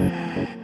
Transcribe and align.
Mm-hmm. 0.00 0.63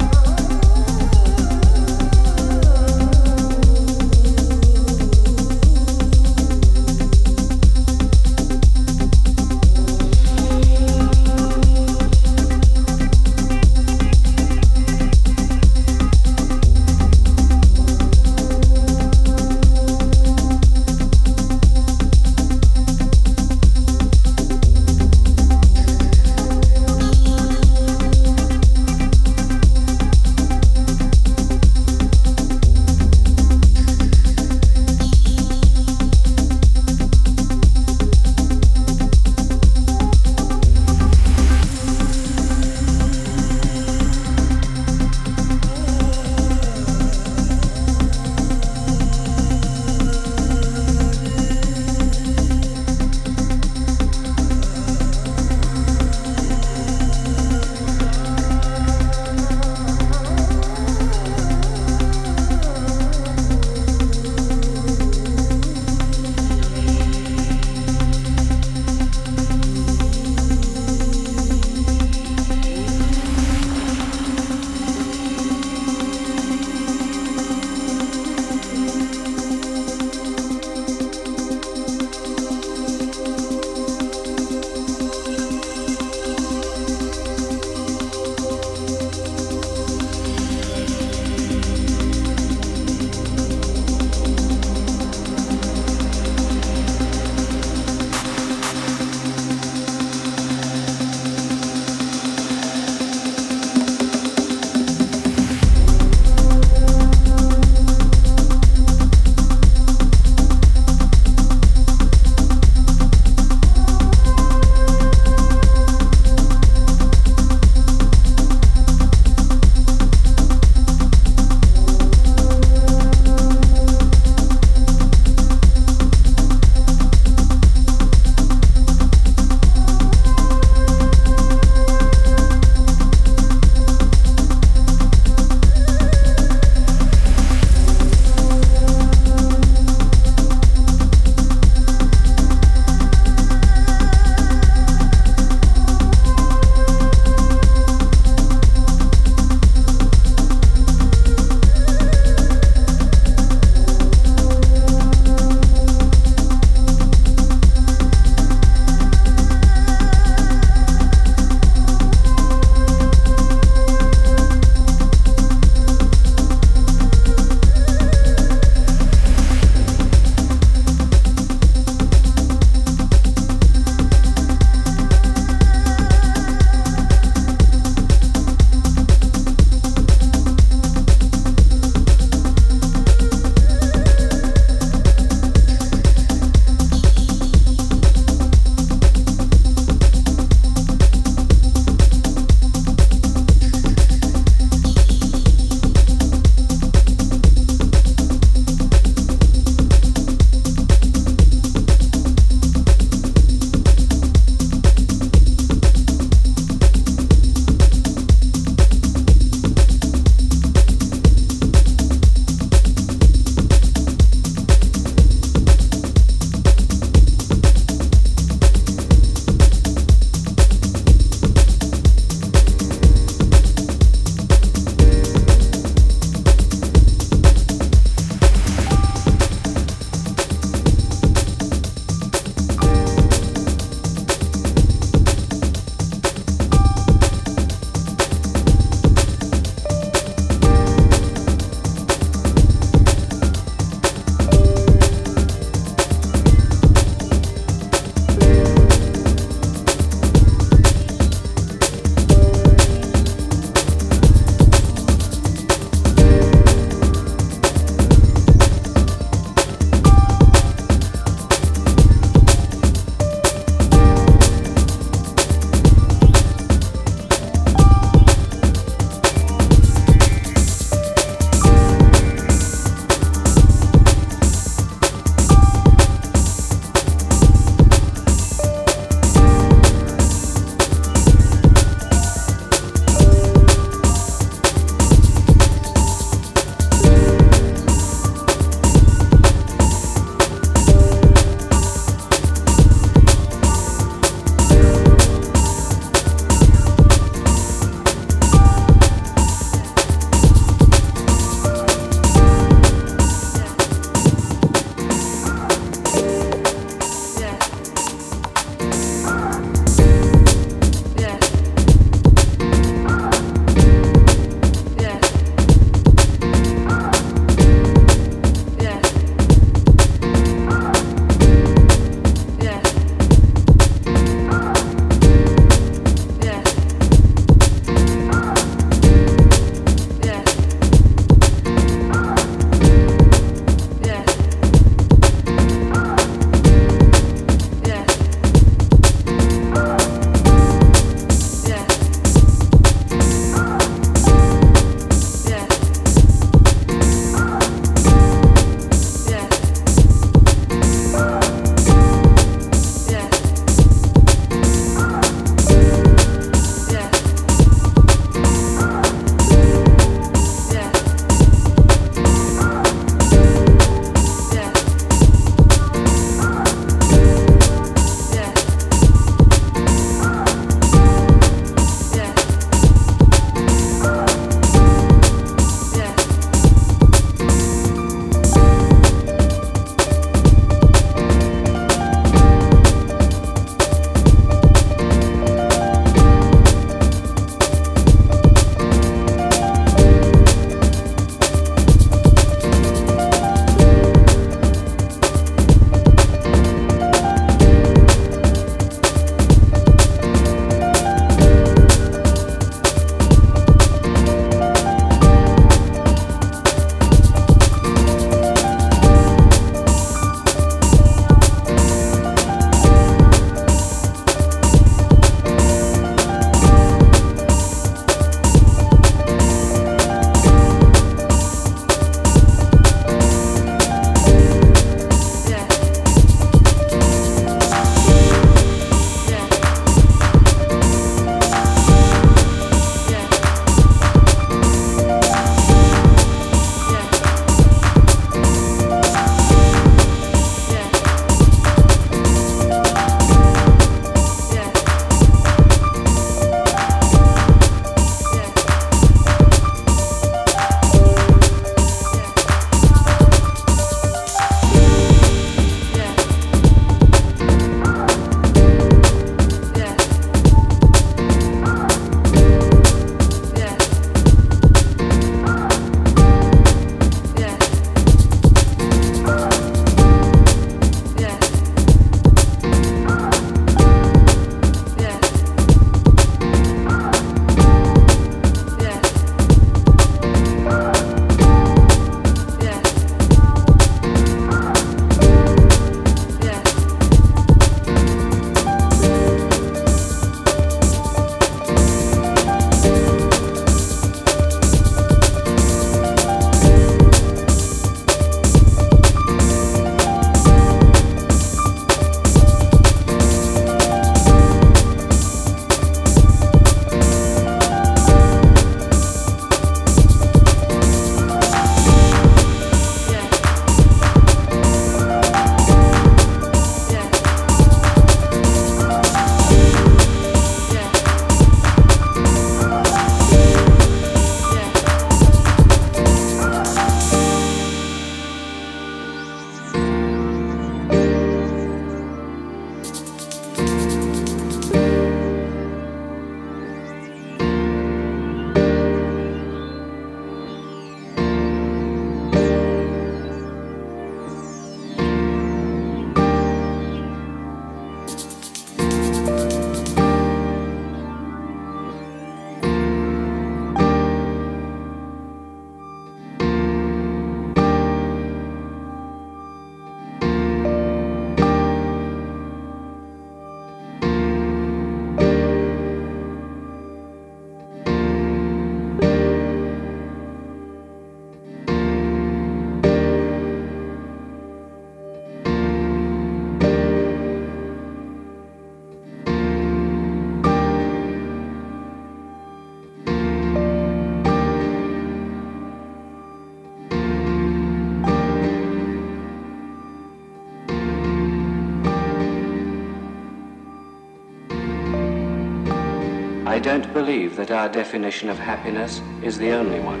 don't 596.62 596.92
believe 596.94 597.34
that 597.34 597.50
our 597.50 597.68
definition 597.68 598.28
of 598.28 598.38
happiness 598.38 599.02
is 599.20 599.36
the 599.36 599.50
only 599.50 599.80
one. 599.80 600.00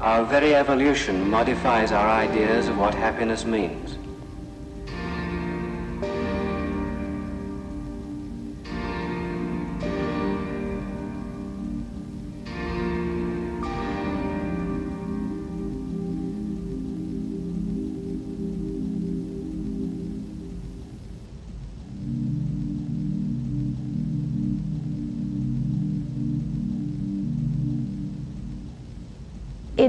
Our 0.00 0.24
very 0.24 0.54
evolution 0.54 1.28
modifies 1.28 1.92
our 1.92 2.08
ideas 2.08 2.68
of 2.68 2.78
what 2.78 2.94
happiness 2.94 3.44
means. 3.44 3.81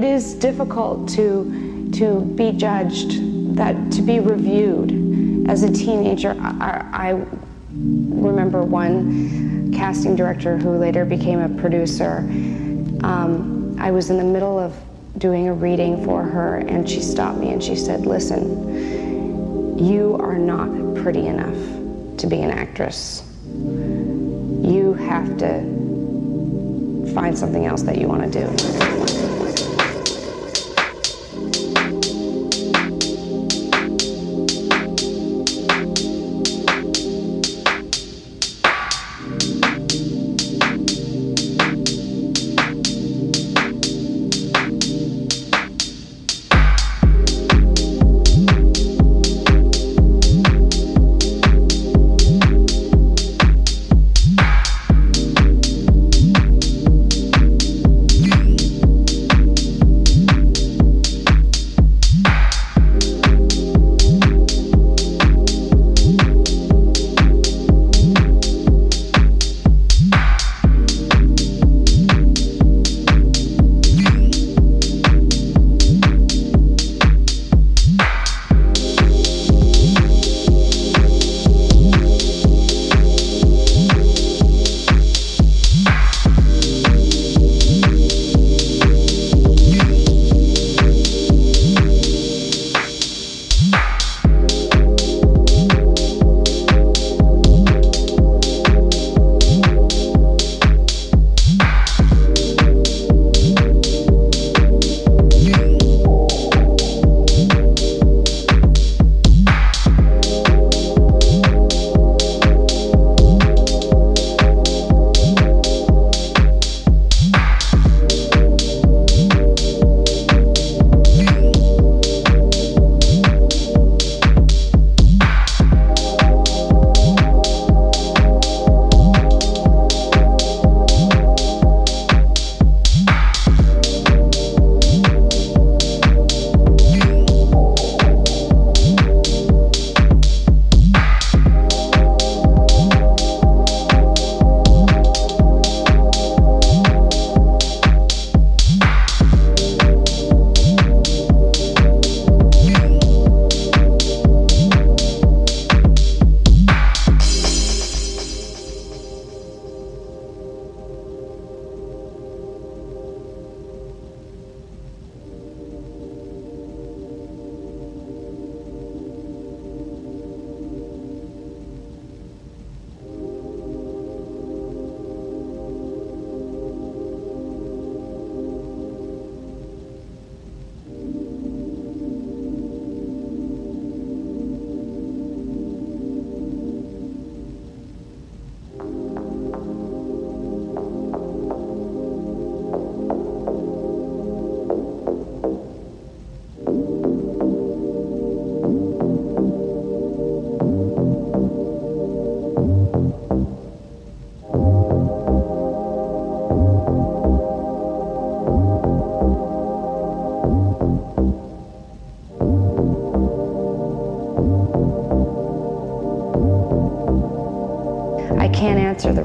It 0.04 0.08
is 0.08 0.34
difficult 0.34 1.08
to 1.08 1.90
to 1.94 2.20
be 2.36 2.52
judged, 2.52 3.56
that 3.56 3.92
to 3.92 4.02
be 4.02 4.20
reviewed. 4.20 5.48
As 5.48 5.62
a 5.62 5.72
teenager, 5.72 6.36
I, 6.40 6.84
I 6.92 7.26
remember 7.70 8.62
one 8.62 9.72
casting 9.72 10.16
director 10.16 10.58
who 10.58 10.76
later 10.76 11.04
became 11.04 11.38
a 11.38 11.48
producer. 11.60 12.18
Um, 13.02 13.76
I 13.78 13.92
was 13.92 14.10
in 14.10 14.18
the 14.18 14.24
middle 14.24 14.58
of 14.58 14.74
doing 15.18 15.48
a 15.48 15.54
reading 15.54 16.04
for 16.04 16.22
her, 16.22 16.56
and 16.56 16.88
she 16.88 17.00
stopped 17.00 17.38
me 17.38 17.52
and 17.52 17.62
she 17.62 17.76
said, 17.76 18.04
"Listen, 18.04 19.78
you 19.78 20.16
are 20.20 20.36
not 20.36 20.68
pretty 21.02 21.28
enough 21.28 22.18
to 22.18 22.26
be 22.26 22.42
an 22.42 22.50
actress. 22.50 23.22
You 23.54 24.96
have 24.98 25.38
to 25.38 25.62
find 27.14 27.38
something 27.38 27.64
else 27.64 27.82
that 27.82 27.96
you 27.96 28.08
want 28.08 28.30
to 28.30 28.46
do." 28.46 28.83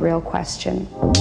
Real 0.09 0.21
question. 0.21 1.18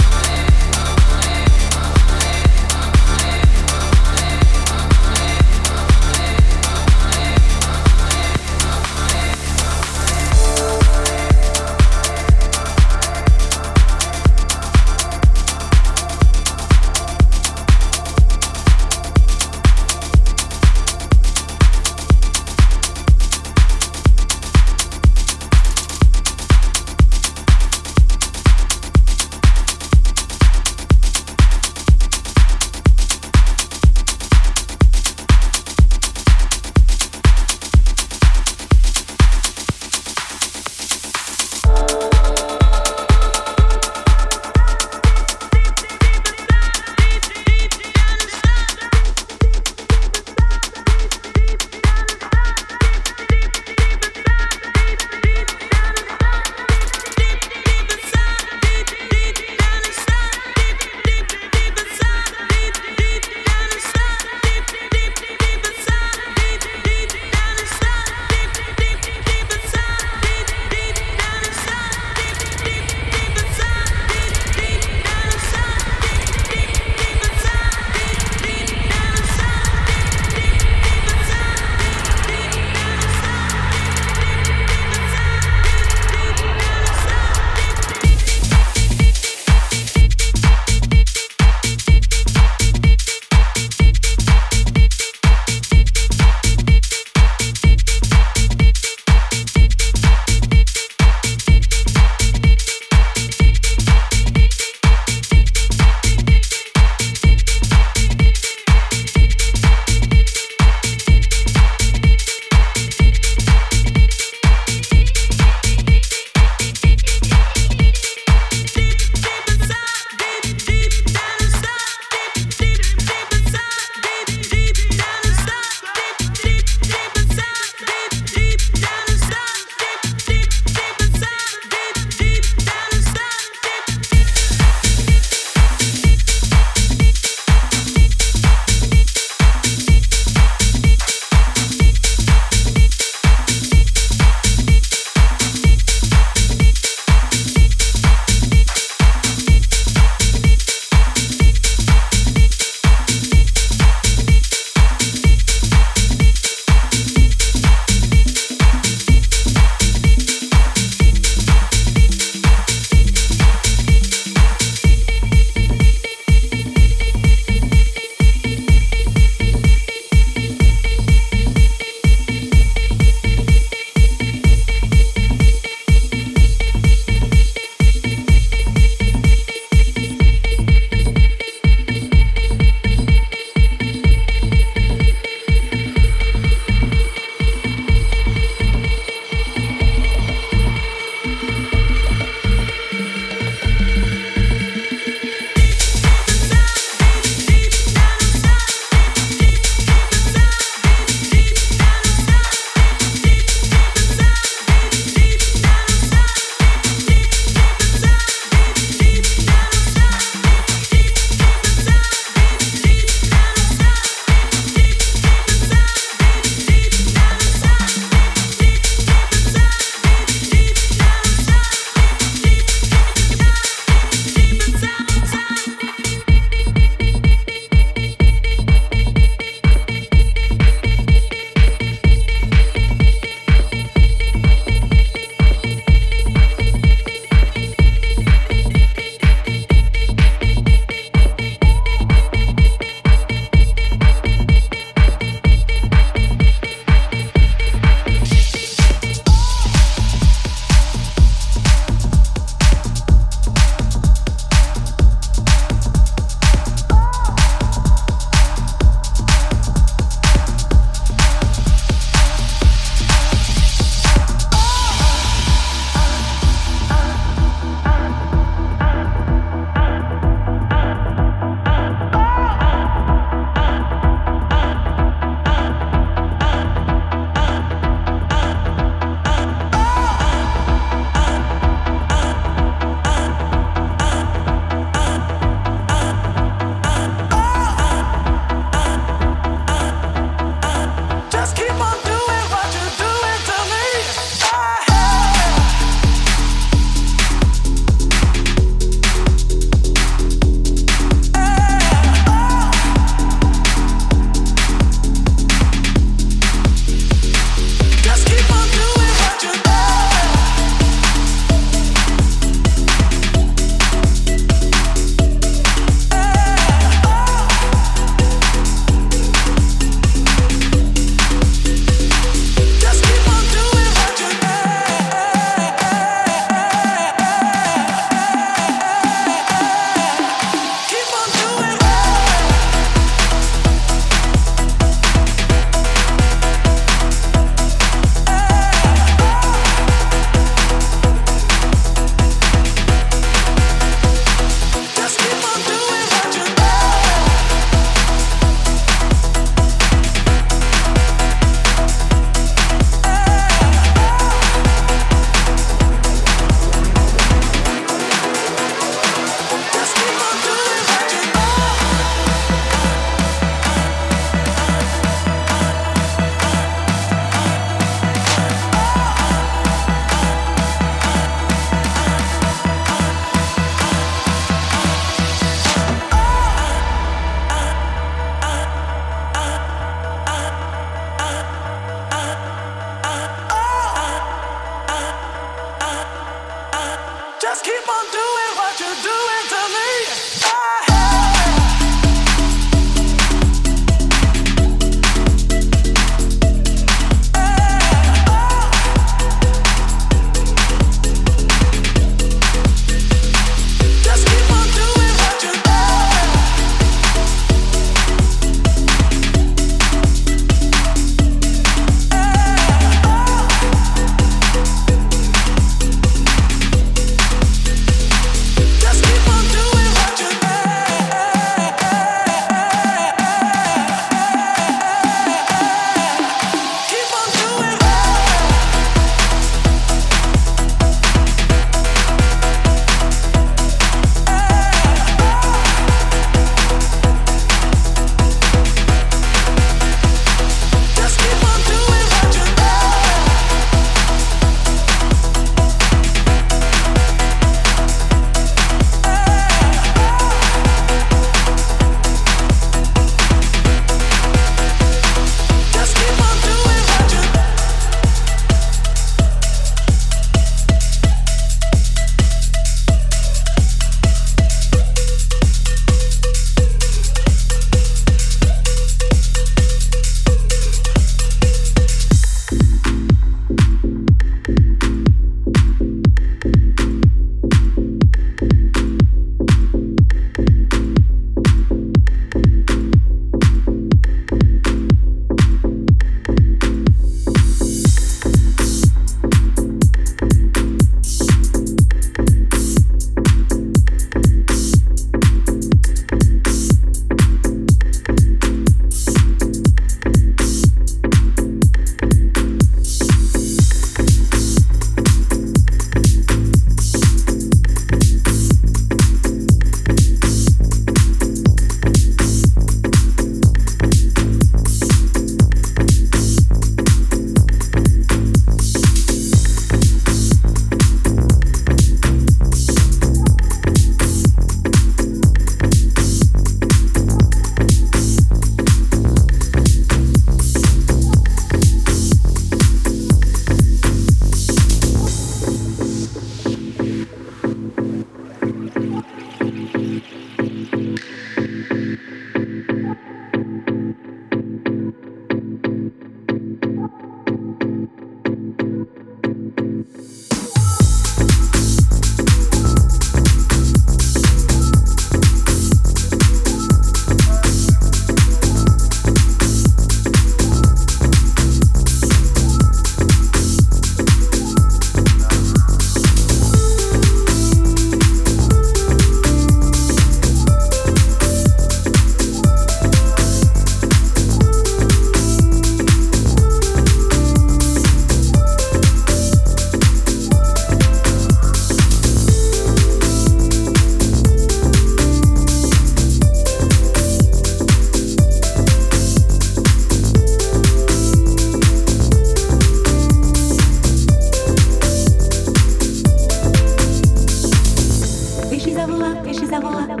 she's 598.62 598.76
over 598.76 599.04
up, 599.04 599.26
she's 599.26 599.52
over 599.52 599.66
up. 599.66 600.00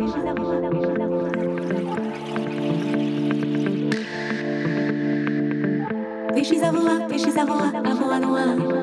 She's 6.44 6.62
over 6.62 6.90
up, 6.90 7.10
she's 7.12 7.36
over 7.36 7.52
up, 7.52 7.74
over 7.86 8.28
one. 8.28 8.81